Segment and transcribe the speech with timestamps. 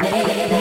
[0.00, 0.59] Baby,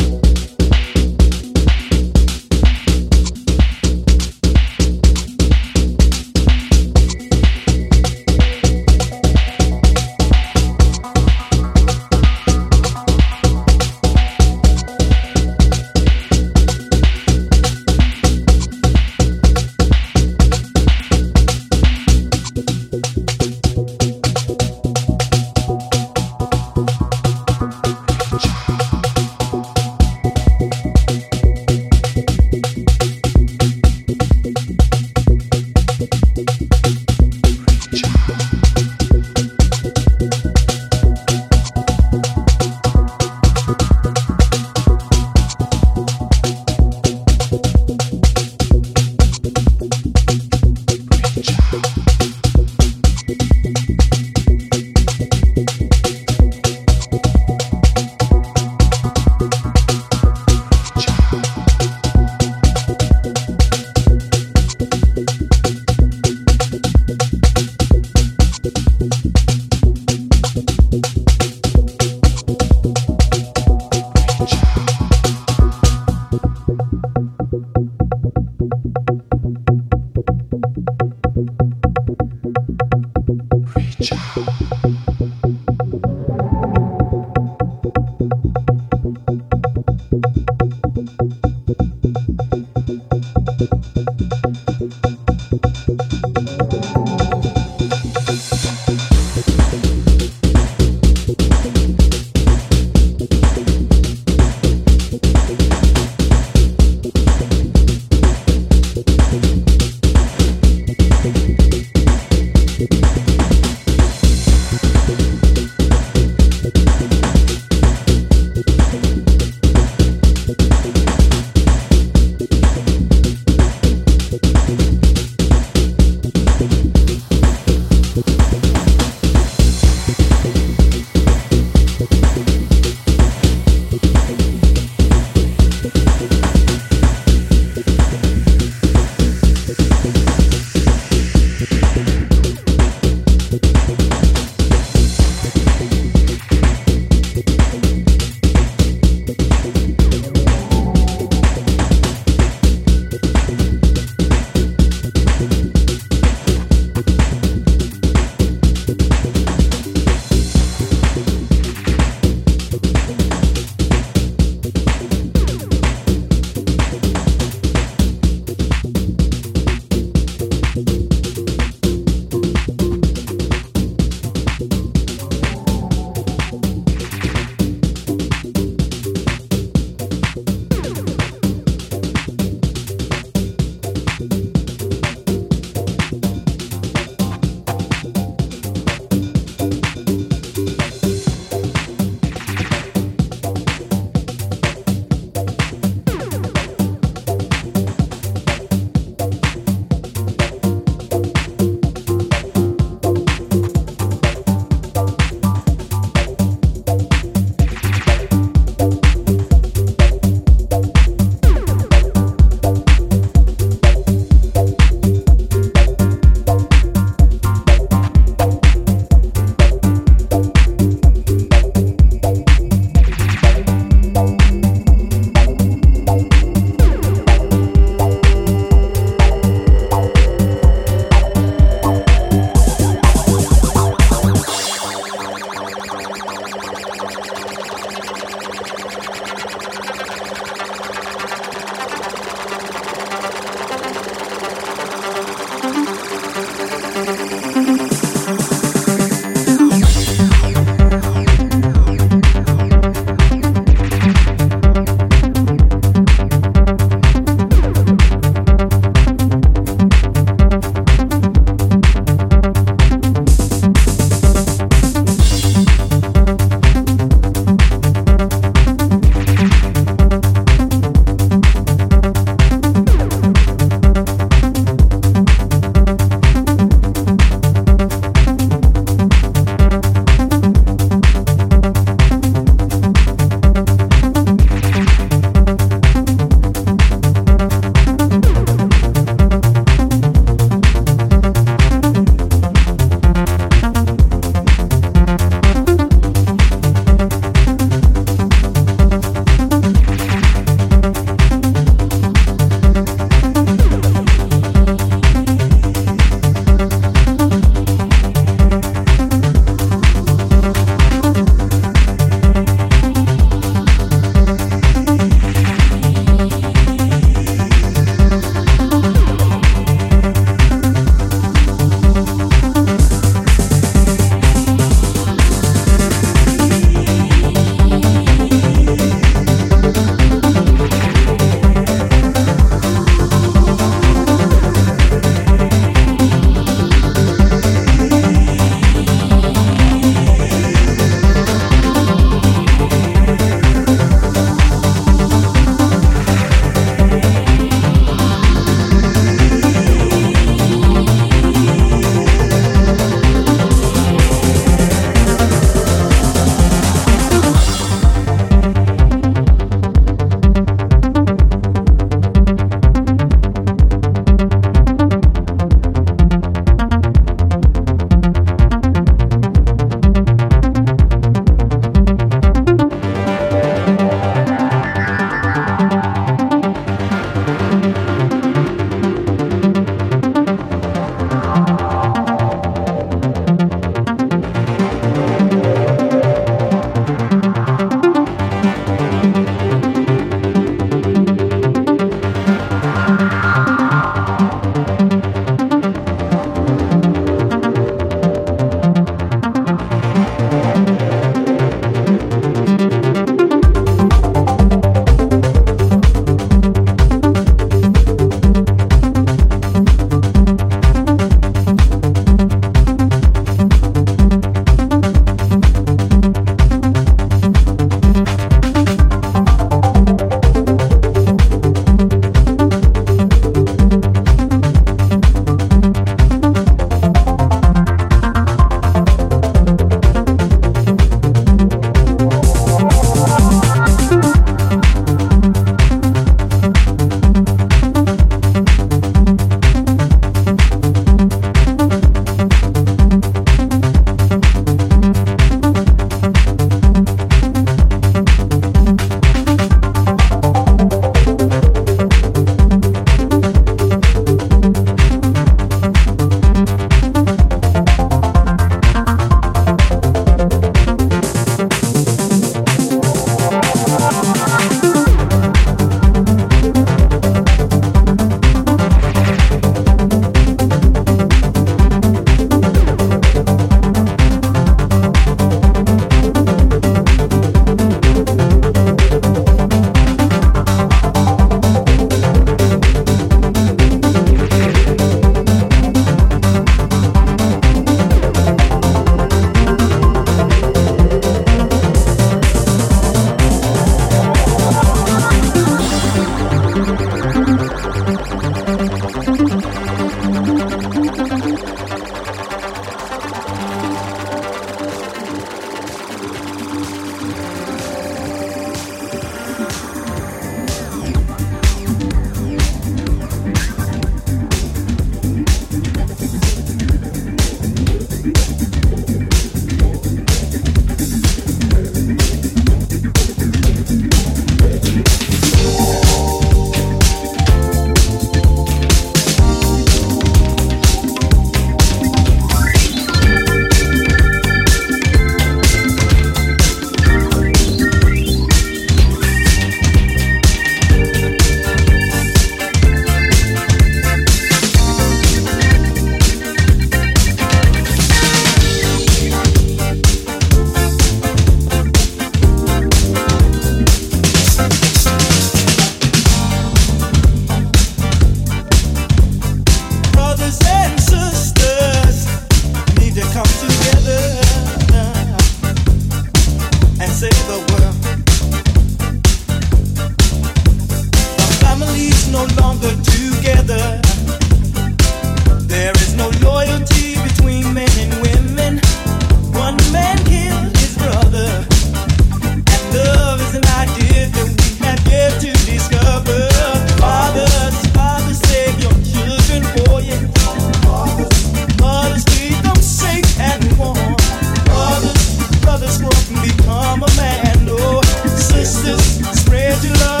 [596.21, 597.47] become a man.
[597.49, 600.00] Oh, sisters, spread your love